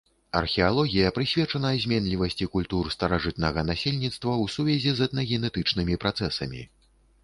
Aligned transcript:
Археалогія 0.39 1.11
прысвечана 1.17 1.73
зменлівасці 1.83 2.49
культур 2.57 2.91
старажытнага 2.97 3.59
насельніцтва 3.71 4.33
ў 4.43 4.59
сувязі 4.59 4.91
з 5.01 5.11
этнагенетычнымі 5.11 5.93
працэсамі. 6.05 6.69